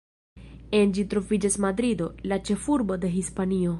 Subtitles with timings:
[0.77, 3.69] En ĝi troviĝas Madrido, la ĉefurbo de Hispanio.